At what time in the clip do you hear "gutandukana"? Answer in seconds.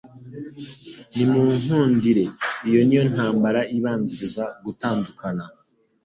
4.63-5.45